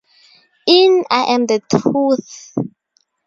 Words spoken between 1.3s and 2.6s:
am the Truth.